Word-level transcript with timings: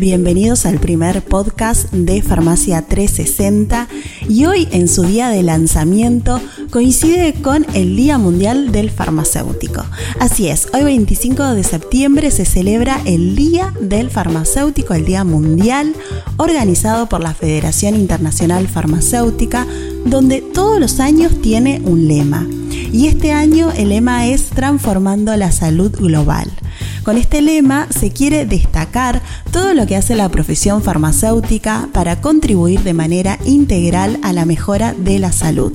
Bienvenidos 0.00 0.64
al 0.64 0.78
primer 0.78 1.22
podcast 1.22 1.92
de 1.92 2.22
Farmacia 2.22 2.80
360 2.80 3.86
y 4.30 4.46
hoy 4.46 4.66
en 4.72 4.88
su 4.88 5.02
día 5.02 5.28
de 5.28 5.42
lanzamiento 5.42 6.40
coincide 6.70 7.34
con 7.34 7.66
el 7.74 7.96
Día 7.96 8.16
Mundial 8.16 8.72
del 8.72 8.90
Farmacéutico. 8.90 9.84
Así 10.18 10.48
es, 10.48 10.68
hoy 10.72 10.84
25 10.84 11.54
de 11.54 11.64
septiembre 11.64 12.30
se 12.30 12.46
celebra 12.46 12.98
el 13.04 13.36
Día 13.36 13.74
del 13.78 14.08
Farmacéutico, 14.08 14.94
el 14.94 15.04
Día 15.04 15.22
Mundial, 15.24 15.94
organizado 16.38 17.06
por 17.06 17.20
la 17.20 17.34
Federación 17.34 17.94
Internacional 17.94 18.68
Farmacéutica, 18.68 19.66
donde 20.06 20.40
todos 20.40 20.80
los 20.80 20.98
años 20.98 21.42
tiene 21.42 21.82
un 21.84 22.08
lema. 22.08 22.46
Y 22.90 23.08
este 23.08 23.32
año 23.32 23.70
el 23.76 23.90
lema 23.90 24.26
es 24.28 24.44
Transformando 24.48 25.36
la 25.36 25.52
Salud 25.52 25.94
Global. 25.94 26.50
Con 27.04 27.16
este 27.16 27.40
lema 27.40 27.88
se 27.90 28.10
quiere 28.10 28.44
destacar 28.44 29.22
todo 29.50 29.74
lo 29.74 29.86
que 29.86 29.96
hace 29.96 30.14
la 30.14 30.28
profesión 30.28 30.82
farmacéutica 30.82 31.88
para 31.92 32.20
contribuir 32.20 32.80
de 32.80 32.92
manera 32.92 33.38
integral 33.46 34.18
a 34.22 34.32
la 34.32 34.44
mejora 34.44 34.94
de 34.94 35.18
la 35.18 35.32
salud. 35.32 35.72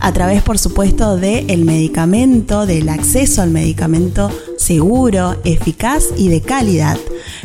A 0.00 0.12
través, 0.12 0.42
por 0.42 0.58
supuesto, 0.58 1.16
del 1.16 1.64
medicamento, 1.64 2.64
del 2.64 2.88
acceso 2.88 3.42
al 3.42 3.50
medicamento 3.50 4.30
seguro, 4.56 5.36
eficaz 5.44 6.04
y 6.16 6.28
de 6.28 6.40
calidad, 6.40 6.98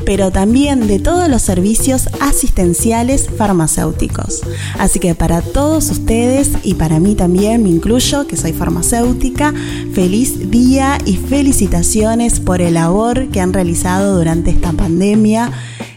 pero 0.05 0.31
también 0.31 0.87
de 0.87 0.99
todos 0.99 1.27
los 1.29 1.41
servicios 1.41 2.09
asistenciales 2.19 3.29
farmacéuticos. 3.29 4.41
Así 4.77 4.99
que 4.99 5.15
para 5.15 5.41
todos 5.41 5.89
ustedes 5.89 6.51
y 6.63 6.75
para 6.75 6.99
mí 6.99 7.15
también, 7.15 7.63
me 7.63 7.69
incluyo, 7.69 8.27
que 8.27 8.37
soy 8.37 8.53
farmacéutica, 8.53 9.53
feliz 9.93 10.49
día 10.49 10.97
y 11.05 11.17
felicitaciones 11.17 12.39
por 12.39 12.61
el 12.61 12.75
labor 12.75 13.29
que 13.29 13.41
han 13.41 13.53
realizado 13.53 14.17
durante 14.17 14.51
esta 14.51 14.71
pandemia. 14.73 15.51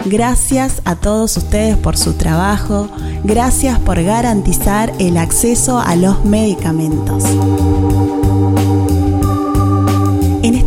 Gracias 0.05 0.83
a 0.85 0.97
todos 0.97 1.37
ustedes 1.37 1.77
por 1.77 1.97
su 1.97 2.15
trabajo, 2.15 2.89
gracias 3.23 3.79
por 3.79 4.03
garantizar 4.03 4.93
el 4.99 5.17
acceso 5.17 5.79
a 5.79 5.95
los 5.95 6.25
medicamentos. 6.25 7.25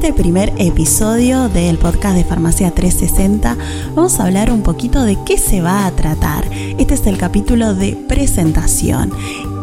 Este 0.06 0.22
primer 0.22 0.54
episodio 0.60 1.50
del 1.50 1.80
podcast 1.80 2.16
de 2.16 2.24
Farmacia 2.24 2.70
360 2.70 3.58
vamos 3.96 4.20
a 4.20 4.26
hablar 4.26 4.52
un 4.52 4.62
poquito 4.62 5.02
de 5.02 5.18
qué 5.26 5.40
se 5.40 5.62
va 5.62 5.88
a 5.88 5.92
tratar. 5.94 6.48
Este 6.78 6.94
es 6.94 7.08
el 7.08 7.18
capítulo 7.18 7.74
de 7.74 7.94
presentación. 8.08 9.12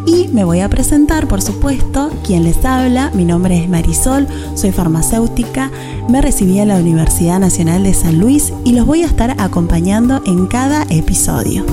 Y 0.05 0.27
me 0.33 0.43
voy 0.43 0.59
a 0.59 0.67
presentar, 0.67 1.29
por 1.29 1.41
supuesto, 1.41 2.11
quien 2.25 2.43
les 2.43 2.65
habla. 2.65 3.09
Mi 3.13 3.23
nombre 3.23 3.57
es 3.57 3.69
Marisol, 3.69 4.27
soy 4.53 4.73
farmacéutica, 4.73 5.71
me 6.09 6.21
recibí 6.21 6.59
en 6.59 6.67
la 6.67 6.75
Universidad 6.75 7.39
Nacional 7.39 7.83
de 7.83 7.93
San 7.93 8.19
Luis 8.19 8.51
y 8.65 8.73
los 8.73 8.85
voy 8.85 9.03
a 9.03 9.07
estar 9.07 9.33
acompañando 9.39 10.21
en 10.25 10.47
cada 10.47 10.83
episodio 10.89 11.63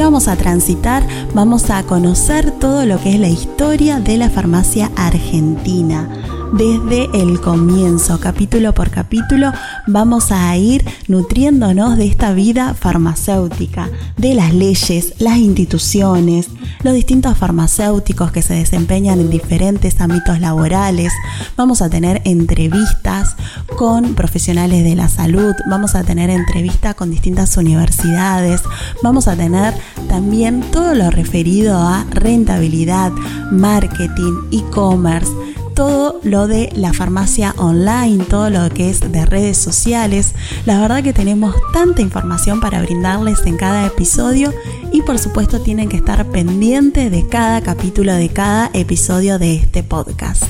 vamos 0.00 0.28
a 0.28 0.36
transitar? 0.36 1.02
Vamos 1.34 1.70
a 1.70 1.82
conocer 1.82 2.50
todo 2.52 2.84
lo 2.86 3.00
que 3.00 3.14
es 3.14 3.20
la 3.20 3.28
historia 3.28 4.00
de 4.00 4.16
la 4.16 4.30
farmacia 4.30 4.90
argentina 4.96 6.08
desde 6.52 7.08
el 7.12 7.40
comienzo, 7.40 8.18
capítulo 8.20 8.72
por 8.72 8.90
capítulo, 8.90 9.52
vamos 9.86 10.32
a 10.32 10.56
ir 10.56 10.84
nutriéndonos 11.06 11.96
de 11.98 12.06
esta 12.06 12.32
vida 12.32 12.74
farmacéutica, 12.74 13.90
de 14.16 14.34
las 14.34 14.54
leyes, 14.54 15.14
las 15.18 15.38
instituciones, 15.38 16.48
los 16.82 16.94
distintos 16.94 17.36
farmacéuticos 17.36 18.32
que 18.32 18.42
se 18.42 18.54
desempeñan 18.54 19.20
en 19.20 19.30
diferentes 19.30 20.00
ámbitos 20.00 20.40
laborales. 20.40 21.12
Vamos 21.56 21.82
a 21.82 21.90
tener 21.90 22.22
entrevistas 22.24 23.36
con 23.76 24.14
profesionales 24.14 24.84
de 24.84 24.96
la 24.96 25.08
salud, 25.08 25.54
vamos 25.68 25.94
a 25.94 26.04
tener 26.04 26.30
entrevistas 26.30 26.94
con 26.94 27.10
distintas 27.10 27.56
universidades, 27.56 28.62
vamos 29.02 29.28
a 29.28 29.36
tener 29.36 29.74
también 30.08 30.62
todo 30.72 30.94
lo 30.94 31.10
referido 31.10 31.78
a 31.78 32.04
rentabilidad, 32.10 33.12
marketing, 33.50 34.34
e-commerce 34.52 35.30
todo 35.78 36.18
lo 36.24 36.48
de 36.48 36.72
la 36.74 36.92
farmacia 36.92 37.54
online, 37.56 38.24
todo 38.24 38.50
lo 38.50 38.68
que 38.68 38.90
es 38.90 39.12
de 39.12 39.24
redes 39.24 39.58
sociales. 39.58 40.34
La 40.66 40.80
verdad 40.80 41.04
que 41.04 41.12
tenemos 41.12 41.54
tanta 41.72 42.02
información 42.02 42.60
para 42.60 42.82
brindarles 42.82 43.46
en 43.46 43.56
cada 43.56 43.86
episodio 43.86 44.52
y 44.92 45.02
por 45.02 45.20
supuesto 45.20 45.60
tienen 45.60 45.88
que 45.88 45.98
estar 45.98 46.26
pendientes 46.32 47.12
de 47.12 47.28
cada 47.28 47.60
capítulo, 47.60 48.12
de 48.12 48.28
cada 48.28 48.70
episodio 48.72 49.38
de 49.38 49.54
este 49.54 49.84
podcast. 49.84 50.42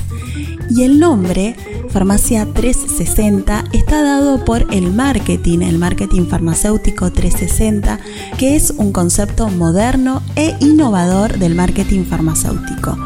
Y 0.71 0.81
el 0.81 0.99
nombre 0.99 1.55
Farmacia 1.89 2.47
360 2.51 3.65
está 3.71 4.01
dado 4.01 4.43
por 4.45 4.65
el 4.73 4.91
marketing, 4.91 5.59
el 5.59 5.77
marketing 5.77 6.25
farmacéutico 6.25 7.11
360, 7.11 7.99
que 8.39 8.55
es 8.55 8.73
un 8.77 8.91
concepto 8.91 9.47
moderno 9.49 10.23
e 10.35 10.55
innovador 10.59 11.37
del 11.37 11.53
marketing 11.53 12.05
farmacéutico 12.05 12.97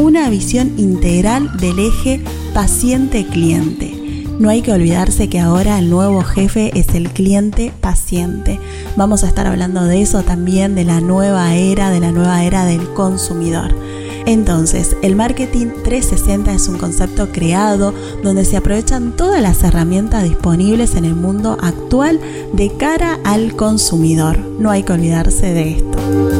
una 0.00 0.30
visión 0.30 0.72
integral 0.78 1.58
del 1.58 1.78
eje 1.78 2.22
paciente-cliente. 2.54 4.24
No 4.38 4.48
hay 4.48 4.62
que 4.62 4.72
olvidarse 4.72 5.28
que 5.28 5.38
ahora 5.38 5.78
el 5.78 5.90
nuevo 5.90 6.22
jefe 6.22 6.70
es 6.74 6.94
el 6.94 7.10
cliente 7.10 7.70
paciente. 7.82 8.58
Vamos 8.96 9.22
a 9.22 9.28
estar 9.28 9.46
hablando 9.46 9.84
de 9.84 10.00
eso 10.00 10.22
también, 10.22 10.74
de 10.74 10.84
la 10.84 11.02
nueva 11.02 11.54
era, 11.54 11.90
de 11.90 12.00
la 12.00 12.12
nueva 12.12 12.42
era 12.44 12.64
del 12.64 12.88
consumidor. 12.94 13.74
Entonces, 14.24 14.96
el 15.02 15.16
marketing 15.16 15.66
360 15.84 16.54
es 16.54 16.68
un 16.68 16.78
concepto 16.78 17.30
creado 17.30 17.92
donde 18.22 18.46
se 18.46 18.56
aprovechan 18.56 19.14
todas 19.14 19.42
las 19.42 19.62
herramientas 19.64 20.24
disponibles 20.24 20.94
en 20.94 21.04
el 21.04 21.14
mundo 21.14 21.58
actual 21.60 22.20
de 22.54 22.74
cara 22.74 23.18
al 23.24 23.54
consumidor. 23.54 24.38
No 24.38 24.70
hay 24.70 24.82
que 24.82 24.94
olvidarse 24.94 25.52
de 25.52 25.76
esto. 25.76 26.39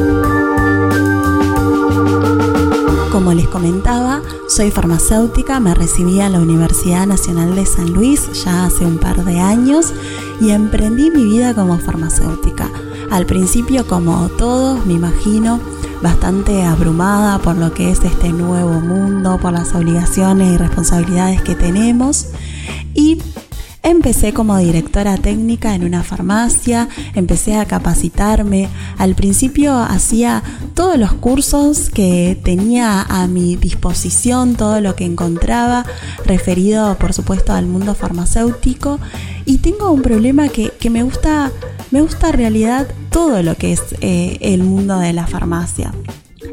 Como 3.21 3.35
les 3.35 3.47
comentaba, 3.47 4.23
soy 4.47 4.71
farmacéutica, 4.71 5.59
me 5.59 5.75
recibí 5.75 6.19
en 6.19 6.31
la 6.31 6.39
Universidad 6.39 7.05
Nacional 7.05 7.53
de 7.53 7.67
San 7.67 7.93
Luis 7.93 8.43
ya 8.43 8.65
hace 8.65 8.83
un 8.83 8.97
par 8.97 9.23
de 9.23 9.39
años 9.39 9.93
y 10.39 10.49
emprendí 10.49 11.11
mi 11.11 11.25
vida 11.25 11.53
como 11.53 11.77
farmacéutica. 11.77 12.71
Al 13.11 13.27
principio, 13.27 13.85
como 13.85 14.27
todos, 14.39 14.83
me 14.87 14.93
imagino, 14.93 15.59
bastante 16.01 16.63
abrumada 16.63 17.37
por 17.37 17.57
lo 17.57 17.71
que 17.75 17.91
es 17.91 18.03
este 18.03 18.33
nuevo 18.33 18.81
mundo, 18.81 19.37
por 19.39 19.53
las 19.53 19.75
obligaciones 19.75 20.53
y 20.53 20.57
responsabilidades 20.57 21.43
que 21.43 21.53
tenemos. 21.53 22.29
Y 22.95 23.21
Empecé 23.83 24.31
como 24.31 24.57
directora 24.59 25.17
técnica 25.17 25.73
en 25.73 25.83
una 25.83 26.03
farmacia, 26.03 26.87
empecé 27.15 27.55
a 27.55 27.65
capacitarme. 27.65 28.69
Al 28.99 29.15
principio 29.15 29.75
hacía 29.75 30.43
todos 30.75 30.99
los 30.99 31.13
cursos 31.13 31.89
que 31.89 32.39
tenía 32.43 33.01
a 33.01 33.25
mi 33.25 33.55
disposición, 33.55 34.55
todo 34.55 34.81
lo 34.81 34.95
que 34.95 35.05
encontraba, 35.05 35.83
referido 36.25 36.95
por 36.99 37.13
supuesto 37.13 37.53
al 37.53 37.65
mundo 37.65 37.95
farmacéutico. 37.95 38.99
Y 39.45 39.57
tengo 39.57 39.89
un 39.89 40.03
problema 40.03 40.49
que, 40.49 40.71
me 40.91 41.01
gusta, 41.01 41.51
me 41.89 42.01
gusta 42.01 42.29
en 42.29 42.33
realidad 42.33 42.87
todo 43.09 43.41
lo 43.41 43.55
que 43.55 43.73
es 43.73 43.81
eh, 44.01 44.37
el 44.41 44.61
mundo 44.61 44.99
de 44.99 45.13
la 45.13 45.25
farmacia. 45.25 45.91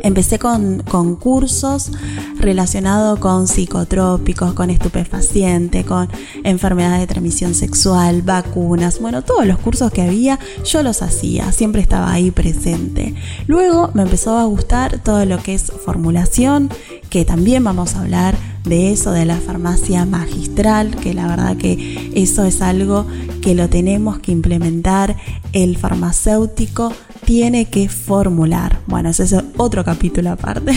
Empecé 0.03 0.39
con, 0.39 0.83
cursos 1.21 1.91
relacionados 2.39 3.19
con 3.19 3.49
psicotrópicos, 3.49 4.55
con 4.55 4.71
estupefacientes, 4.71 5.85
con 5.85 6.09
enfermedades 6.45 7.01
de 7.01 7.07
transmisión 7.07 7.55
sexual, 7.55 8.23
vacunas, 8.23 9.01
bueno, 9.01 9.23
todos 9.23 9.47
los 9.47 9.59
cursos 9.59 9.91
que 9.91 10.03
había 10.03 10.39
yo 10.65 10.83
los 10.83 11.03
hacía, 11.03 11.53
siempre 11.53 11.83
estaba 11.83 12.13
ahí 12.13 12.31
presente. 12.31 13.15
Luego 13.47 13.91
me 13.95 14.03
empezó 14.03 14.39
a 14.39 14.45
gustar 14.45 14.99
todo 14.99 15.25
lo 15.25 15.39
que 15.43 15.55
es 15.55 15.73
formulación, 15.85 16.71
que 17.11 17.25
también 17.25 17.65
vamos 17.65 17.95
a 17.95 18.01
hablar 18.01 18.37
de 18.65 18.93
eso, 18.93 19.13
de 19.13 19.25
la 19.25 19.37
farmacia 19.37 20.05
magistral, 20.05 20.95
que 20.97 21.15
la 21.15 21.27
verdad 21.27 21.57
que 21.57 22.13
eso 22.15 22.45
es 22.45 22.61
algo 22.61 23.07
que 23.41 23.55
lo 23.55 23.69
tenemos 23.69 24.19
que 24.19 24.33
implementar 24.33 25.17
el 25.53 25.77
farmacéutico 25.79 26.93
tiene 27.29 27.67
que 27.67 27.91
formular. 27.91 28.81
Bueno, 28.87 29.11
ese 29.11 29.25
es 29.25 29.35
otro 29.59 29.85
capítulo 29.85 30.31
aparte. 30.31 30.73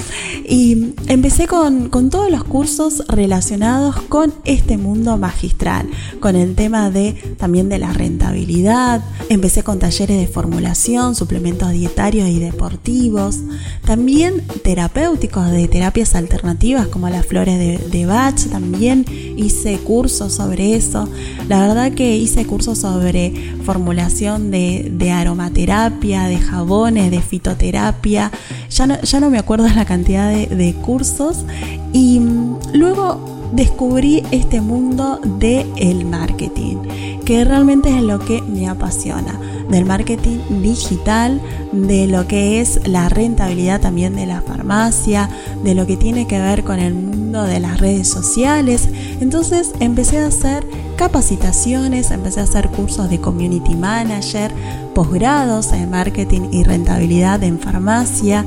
y 0.48 0.94
empecé 1.08 1.48
con, 1.48 1.90
todos 1.90 2.30
los 2.30 2.44
cursos 2.44 3.02
relacionados 3.08 3.96
con 4.02 4.32
este 4.44 4.78
mundo 4.78 5.16
magistral, 5.16 5.88
con 6.20 6.36
el 6.36 6.54
tema 6.54 6.90
de 6.92 7.14
también 7.38 7.68
de 7.68 7.78
la 7.78 7.92
rentabilidad. 7.92 9.04
Empecé 9.28 9.64
con 9.64 9.80
talleres 9.80 10.20
de 10.20 10.28
formulación, 10.28 11.16
suplementos 11.16 11.72
dietarios 11.72 12.28
y 12.28 12.38
deportivos, 12.38 13.40
también 13.84 14.46
terapéuticos 14.62 15.50
de 15.50 15.66
terapias 15.66 16.14
alternativas 16.14 16.86
como 16.86 17.08
las 17.08 17.26
flores 17.26 17.58
de, 17.90 18.06
Bach, 18.06 18.38
también 18.48 19.04
hice 19.36 19.78
cursos 19.78 20.34
sobre 20.34 20.76
eso. 20.76 21.08
La 21.48 21.66
verdad 21.66 21.90
que 21.94 22.16
hice 22.16 22.46
cursos 22.46 22.78
sobre 22.78 23.56
formulación 23.64 24.52
de, 24.52 24.92
de 24.92 25.10
aromaterapia 25.10 25.95
de 26.00 26.38
jabones, 26.38 27.10
de 27.10 27.20
fitoterapia. 27.20 28.30
Ya 28.70 28.86
no, 28.86 29.00
ya 29.00 29.20
no 29.20 29.30
me 29.30 29.38
acuerdo 29.38 29.68
la 29.68 29.84
cantidad 29.84 30.30
de, 30.30 30.74
cursos. 30.74 31.44
Y 31.92 32.20
mm, 32.20 32.58
luego 32.74 33.50
descubrí 33.52 34.22
este 34.30 34.60
mundo 34.60 35.20
del 35.24 35.66
el 35.76 36.04
marketing, 36.04 36.76
que 37.24 37.44
realmente 37.44 37.88
es 37.88 38.02
lo 38.02 38.18
que 38.18 38.42
me 38.42 38.68
apasiona, 38.68 39.38
del 39.68 39.84
marketing 39.84 40.38
digital, 40.62 41.40
de 41.72 42.06
lo 42.06 42.26
que 42.28 42.60
es 42.60 42.86
la 42.86 43.08
rentabilidad 43.08 43.80
también 43.80 44.14
de 44.14 44.26
la 44.26 44.42
farmacia, 44.42 45.28
de 45.64 45.74
lo 45.74 45.86
que 45.86 45.96
tiene 45.96 46.26
que 46.26 46.38
ver 46.38 46.62
con 46.62 46.78
el 46.78 46.94
mundo 46.94 47.42
de 47.44 47.60
las 47.60 47.80
redes 47.80 48.08
sociales. 48.08 48.88
Entonces 49.20 49.72
empecé 49.80 50.18
a 50.18 50.26
hacer 50.26 50.64
capacitaciones, 50.96 52.10
empecé 52.10 52.40
a 52.40 52.44
hacer 52.44 52.68
cursos 52.70 53.08
de 53.08 53.20
community 53.20 53.74
manager, 53.74 54.52
posgrados 54.94 55.72
en 55.72 55.90
marketing 55.90 56.48
y 56.50 56.64
rentabilidad 56.64 57.42
en 57.44 57.58
farmacia. 57.58 58.44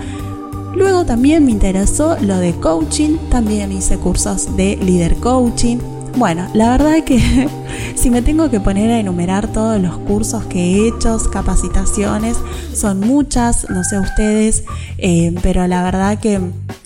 Luego 0.75 1.05
también 1.05 1.45
me 1.45 1.51
interesó 1.51 2.17
lo 2.21 2.37
de 2.37 2.53
coaching, 2.53 3.17
también 3.29 3.71
hice 3.71 3.97
cursos 3.97 4.55
de 4.57 4.75
líder 4.77 5.15
coaching. 5.15 5.77
Bueno, 6.17 6.47
la 6.53 6.71
verdad 6.71 7.03
que 7.03 7.47
si 7.95 8.09
me 8.09 8.21
tengo 8.21 8.49
que 8.49 8.59
poner 8.59 8.89
a 8.91 8.99
enumerar 8.99 9.47
todos 9.47 9.79
los 9.79 9.97
cursos 9.99 10.43
que 10.45 10.59
he 10.59 10.87
hecho, 10.87 11.17
capacitaciones, 11.31 12.37
son 12.73 12.99
muchas, 12.99 13.69
no 13.69 13.83
sé 13.83 13.99
ustedes, 13.99 14.63
eh, 14.97 15.33
pero 15.41 15.67
la 15.67 15.83
verdad 15.83 16.19
que 16.19 16.39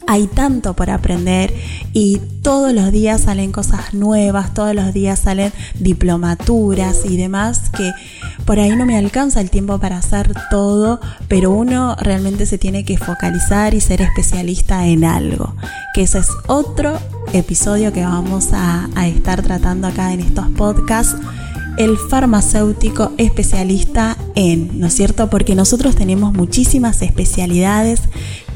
hay 0.08 0.28
tanto 0.28 0.74
por 0.74 0.90
aprender 0.90 1.54
y 1.94 2.20
todos 2.42 2.74
los 2.74 2.92
días 2.92 3.22
salen 3.22 3.52
cosas 3.52 3.94
nuevas, 3.94 4.54
todos 4.54 4.76
los 4.76 4.94
días 4.94 5.20
salen 5.20 5.52
diplomaturas 5.80 7.02
y 7.06 7.18
demás 7.18 7.70
que 7.70 7.92
por 8.46 8.60
ahí 8.60 8.76
no 8.76 8.86
me 8.86 8.98
alcanza 8.98 9.42
el 9.42 9.50
tiempo 9.50 9.80
para 9.80 9.98
hacer 9.98 10.34
todo, 10.50 11.00
pero 11.28 11.52
uno 11.52 11.96
realmente 12.00 12.46
se 12.46 12.58
tiene 12.58 12.84
que 12.84 12.98
focalizar 12.98 13.74
y 13.74 13.82
ser 13.82 14.02
especialista 14.02 14.88
en 14.88 15.06
algo, 15.06 15.56
que 15.94 16.04
ese 16.04 16.20
es 16.20 16.30
otro 16.48 17.00
episodio 17.32 17.94
que 17.94 18.04
vamos 18.04 18.50
a, 18.54 18.90
a 18.96 19.08
estar 19.08 19.42
tratando 19.42 19.88
acá 19.88 20.14
en 20.14 20.20
estos 20.20 20.48
podcasts 20.50 21.16
el 21.78 21.98
farmacéutico 21.98 23.14
especialista 23.18 24.16
en, 24.36 24.80
¿no 24.80 24.88
es 24.88 24.94
cierto? 24.94 25.30
Porque 25.30 25.56
nosotros 25.56 25.96
tenemos 25.96 26.34
muchísimas 26.34 27.02
especialidades 27.02 28.02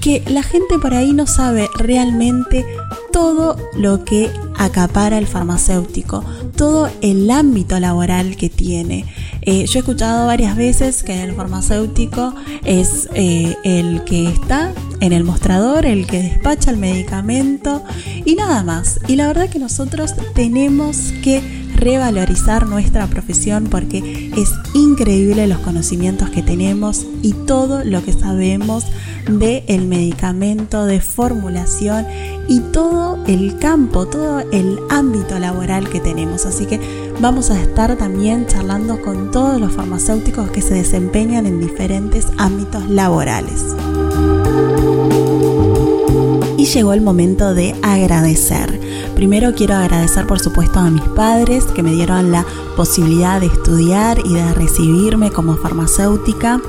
que 0.07 0.23
la 0.31 0.41
gente 0.41 0.79
por 0.79 0.93
ahí 0.93 1.11
no 1.11 1.27
sabe 1.27 1.67
realmente 1.77 2.65
todo 3.11 3.57
lo 3.75 4.05
que 4.05 4.31
acapara 4.55 5.17
el 5.17 5.27
farmacéutico, 5.27 6.23
todo 6.55 6.89
el 7.01 7.29
ámbito 7.29 7.77
laboral 7.77 8.37
que 8.37 8.47
tiene. 8.47 9.03
Eh, 9.41 9.65
yo 9.65 9.79
he 9.79 9.81
escuchado 9.81 10.25
varias 10.25 10.55
veces 10.55 11.03
que 11.03 11.23
el 11.23 11.33
farmacéutico 11.33 12.33
es 12.63 13.09
eh, 13.15 13.57
el 13.65 14.05
que 14.05 14.29
está 14.29 14.71
en 15.01 15.11
el 15.11 15.25
mostrador, 15.25 15.85
el 15.85 16.07
que 16.07 16.21
despacha 16.21 16.71
el 16.71 16.77
medicamento 16.77 17.83
y 18.23 18.35
nada 18.35 18.63
más. 18.63 19.01
Y 19.09 19.17
la 19.17 19.27
verdad 19.27 19.49
que 19.49 19.59
nosotros 19.59 20.13
tenemos 20.33 21.11
que 21.21 21.41
revalorizar 21.75 22.65
nuestra 22.65 23.07
profesión 23.07 23.65
porque 23.69 24.31
es 24.37 24.49
increíble 24.73 25.47
los 25.47 25.59
conocimientos 25.59 26.29
que 26.29 26.41
tenemos 26.41 27.05
y 27.21 27.33
todo 27.33 27.83
lo 27.83 28.03
que 28.05 28.13
sabemos 28.13 28.85
del 29.27 29.63
el 29.67 29.87
medicamento, 29.87 30.85
de 30.85 31.01
formulación 31.01 32.05
y 32.47 32.59
todo 32.59 33.19
el 33.27 33.57
campo, 33.59 34.07
todo 34.07 34.39
el 34.51 34.79
ámbito 34.89 35.37
laboral 35.39 35.89
que 35.89 35.99
tenemos. 35.99 36.45
Así 36.45 36.65
que 36.65 36.79
vamos 37.19 37.51
a 37.51 37.61
estar 37.61 37.95
también 37.97 38.47
charlando 38.47 39.01
con 39.01 39.31
todos 39.31 39.59
los 39.59 39.73
farmacéuticos 39.73 40.49
que 40.51 40.61
se 40.61 40.73
desempeñan 40.75 41.45
en 41.45 41.59
diferentes 41.59 42.27
ámbitos 42.37 42.89
laborales. 42.89 43.75
Y 46.57 46.65
llegó 46.65 46.93
el 46.93 47.01
momento 47.01 47.53
de 47.53 47.75
agradecer. 47.83 48.79
Primero 49.15 49.53
quiero 49.55 49.75
agradecer 49.75 50.27
por 50.27 50.39
supuesto 50.39 50.79
a 50.79 50.89
mis 50.89 51.03
padres 51.03 51.65
que 51.65 51.83
me 51.83 51.91
dieron 51.91 52.31
la 52.31 52.45
posibilidad 52.75 53.39
de 53.39 53.47
estudiar 53.47 54.19
y 54.25 54.33
de 54.33 54.53
recibirme 54.53 55.31
como 55.31 55.57
farmacéutica. 55.57 56.61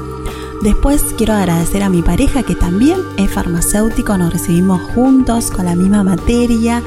Después 0.62 1.14
quiero 1.16 1.34
agradecer 1.34 1.84
a 1.84 1.88
mi 1.88 2.02
pareja 2.02 2.42
que 2.42 2.56
también 2.56 2.98
es 3.16 3.30
farmacéutico, 3.30 4.18
nos 4.18 4.32
recibimos 4.32 4.82
juntos 4.92 5.50
con 5.50 5.66
la 5.66 5.76
misma 5.76 6.02
materia. 6.02 6.82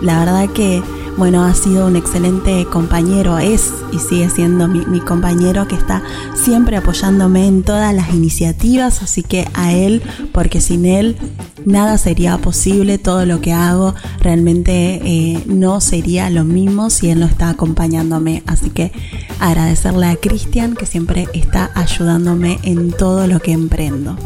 La 0.00 0.18
verdad 0.18 0.48
que, 0.52 0.82
bueno, 1.16 1.44
ha 1.44 1.54
sido 1.54 1.86
un 1.86 1.96
excelente 1.96 2.64
compañero, 2.66 3.38
es 3.38 3.72
y 3.92 3.98
sigue 3.98 4.30
siendo 4.30 4.68
mi, 4.68 5.00
compañero 5.00 5.68
que 5.68 5.74
está 5.74 6.02
siempre 6.34 6.76
apoyándome 6.76 7.46
en 7.46 7.62
todas 7.62 7.94
las 7.94 8.14
iniciativas, 8.14 9.02
así 9.02 9.22
que 9.22 9.46
a 9.54 9.72
él, 9.72 10.02
porque 10.32 10.60
sin 10.60 10.86
él 10.86 11.16
nada 11.64 11.98
sería 11.98 12.38
posible, 12.38 12.98
todo 12.98 13.26
lo 13.26 13.40
que 13.40 13.52
hago 13.52 13.94
realmente 14.20 15.00
eh, 15.04 15.42
no 15.46 15.80
sería 15.80 16.30
lo 16.30 16.44
mismo 16.44 16.90
si 16.90 17.10
él 17.10 17.20
no 17.20 17.26
está 17.26 17.50
acompañándome. 17.50 18.42
Así 18.46 18.70
que 18.70 18.92
agradecerle 19.38 20.06
a 20.06 20.16
Cristian 20.16 20.74
que 20.74 20.86
siempre 20.86 21.28
está 21.34 21.70
ayudándome 21.74 22.58
en 22.62 22.92
todo 22.92 23.26
lo 23.26 23.40
que 23.40 23.52
emprendo. 23.52 24.16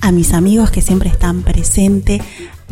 A 0.00 0.12
mis 0.12 0.32
amigos 0.32 0.70
que 0.70 0.80
siempre 0.80 1.10
están 1.10 1.42
presentes, 1.42 2.22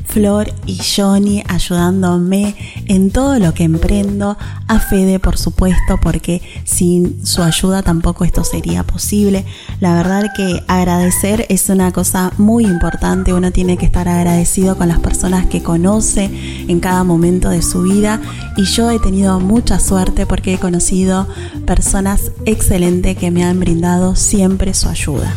Flor 0.06 0.52
y 0.66 0.78
Johnny 0.78 1.42
ayudándome 1.46 2.54
en 2.86 3.10
todo 3.10 3.38
lo 3.38 3.52
que 3.54 3.64
emprendo, 3.64 4.36
a 4.68 4.80
Fede 4.80 5.18
por 5.18 5.36
supuesto, 5.36 5.98
porque 6.02 6.42
sin 6.64 7.26
su 7.26 7.42
ayuda 7.42 7.82
tampoco 7.82 8.24
esto 8.24 8.44
sería 8.44 8.82
posible. 8.82 9.44
La 9.80 9.94
verdad 9.94 10.32
que 10.34 10.62
agradecer 10.68 11.46
es 11.48 11.68
una 11.68 11.92
cosa 11.92 12.32
muy 12.38 12.64
importante, 12.64 13.32
uno 13.32 13.52
tiene 13.52 13.76
que 13.76 13.86
estar 13.86 14.08
agradecido 14.08 14.76
con 14.76 14.88
las 14.88 15.00
personas 15.00 15.46
que 15.46 15.62
conoce 15.62 16.30
en 16.68 16.80
cada 16.80 17.04
momento 17.04 17.50
de 17.50 17.62
su 17.62 17.82
vida. 17.82 18.20
Y 18.56 18.64
yo 18.64 18.90
he 18.90 18.98
tenido 18.98 19.40
mucha 19.40 19.78
suerte 19.80 20.26
porque 20.26 20.54
he 20.54 20.58
conocido 20.58 21.26
personas 21.66 22.32
excelentes 22.44 23.16
que 23.16 23.30
me 23.30 23.44
han 23.44 23.60
brindado 23.60 24.16
siempre 24.16 24.74
su 24.74 24.88
ayuda 24.88 25.36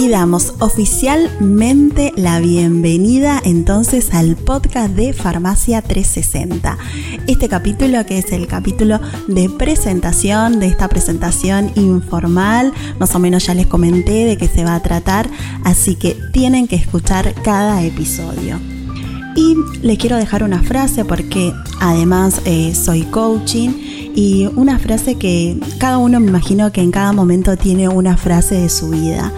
y 0.00 0.08
damos 0.08 0.54
oficialmente 0.60 2.14
la 2.16 2.40
bienvenida 2.40 3.38
entonces 3.44 4.14
al 4.14 4.34
podcast 4.34 4.94
de 4.94 5.12
Farmacia 5.12 5.82
360. 5.82 6.78
Este 7.26 7.50
capítulo 7.50 8.06
que 8.06 8.16
es 8.16 8.32
el 8.32 8.46
capítulo 8.46 8.98
de 9.28 9.50
presentación, 9.50 10.58
de 10.58 10.68
esta 10.68 10.88
presentación 10.88 11.70
informal, 11.74 12.72
más 12.98 13.14
o 13.14 13.18
menos 13.18 13.44
ya 13.44 13.52
les 13.52 13.66
comenté 13.66 14.24
de 14.24 14.38
qué 14.38 14.48
se 14.48 14.64
va 14.64 14.76
a 14.76 14.82
tratar, 14.82 15.28
así 15.64 15.96
que 15.96 16.16
tienen 16.32 16.66
que 16.66 16.76
escuchar 16.76 17.34
cada 17.42 17.82
episodio. 17.82 18.58
Y 19.36 19.54
les 19.82 19.98
quiero 19.98 20.16
dejar 20.16 20.44
una 20.44 20.62
frase 20.62 21.04
porque 21.04 21.52
además 21.78 22.40
eh, 22.46 22.74
soy 22.74 23.02
coaching 23.02 23.68
y 24.14 24.48
una 24.56 24.78
frase 24.78 25.16
que 25.16 25.60
cada 25.78 25.98
uno 25.98 26.20
me 26.20 26.28
imagino 26.28 26.72
que 26.72 26.80
en 26.80 26.90
cada 26.90 27.12
momento 27.12 27.58
tiene 27.58 27.88
una 27.88 28.16
frase 28.16 28.54
de 28.54 28.70
su 28.70 28.88
vida. 28.88 29.30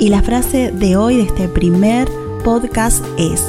Y 0.00 0.10
la 0.10 0.22
frase 0.22 0.70
de 0.70 0.96
hoy 0.96 1.16
de 1.16 1.22
este 1.24 1.48
primer 1.48 2.08
podcast 2.44 3.04
es, 3.16 3.42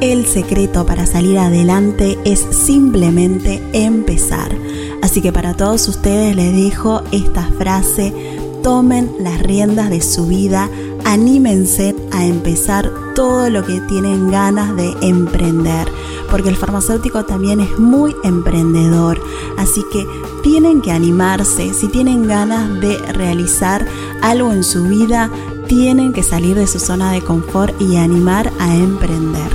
el 0.00 0.24
secreto 0.24 0.86
para 0.86 1.04
salir 1.04 1.36
adelante 1.36 2.16
es 2.24 2.38
simplemente 2.38 3.60
empezar. 3.72 4.56
Así 5.02 5.20
que 5.20 5.32
para 5.32 5.54
todos 5.54 5.88
ustedes 5.88 6.36
les 6.36 6.54
dejo 6.54 7.02
esta 7.10 7.50
frase, 7.58 8.14
tomen 8.62 9.10
las 9.18 9.42
riendas 9.42 9.90
de 9.90 10.00
su 10.00 10.28
vida, 10.28 10.70
anímense 11.04 11.96
a 12.12 12.24
empezar 12.24 12.88
todo 13.16 13.50
lo 13.50 13.64
que 13.64 13.80
tienen 13.80 14.30
ganas 14.30 14.76
de 14.76 14.94
emprender, 15.02 15.88
porque 16.30 16.50
el 16.50 16.56
farmacéutico 16.56 17.24
también 17.24 17.58
es 17.58 17.78
muy 17.80 18.14
emprendedor, 18.22 19.20
así 19.58 19.82
que 19.92 20.06
tienen 20.44 20.82
que 20.82 20.92
animarse, 20.92 21.74
si 21.74 21.88
tienen 21.88 22.28
ganas 22.28 22.80
de 22.80 22.96
realizar 23.12 23.86
algo 24.22 24.52
en 24.52 24.62
su 24.62 24.84
vida, 24.84 25.30
tienen 25.66 26.12
que 26.12 26.22
salir 26.22 26.56
de 26.56 26.66
su 26.66 26.78
zona 26.78 27.12
de 27.12 27.20
confort 27.20 27.80
y 27.80 27.96
animar 27.96 28.52
a 28.58 28.74
emprender. 28.74 29.50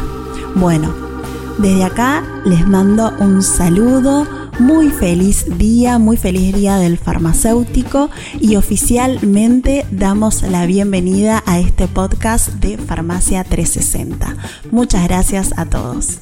Bueno, 0.55 0.93
desde 1.57 1.83
acá 1.83 2.23
les 2.45 2.67
mando 2.67 3.13
un 3.19 3.43
saludo, 3.43 4.27
muy 4.59 4.89
feliz 4.89 5.45
día, 5.57 5.97
muy 5.99 6.17
feliz 6.17 6.53
día 6.55 6.77
del 6.77 6.97
farmacéutico 6.97 8.09
y 8.39 8.55
oficialmente 8.55 9.85
damos 9.91 10.43
la 10.43 10.65
bienvenida 10.65 11.43
a 11.45 11.59
este 11.59 11.87
podcast 11.87 12.49
de 12.55 12.77
Farmacia 12.77 13.43
360. 13.43 14.35
Muchas 14.71 15.03
gracias 15.07 15.53
a 15.57 15.65
todos. 15.65 16.19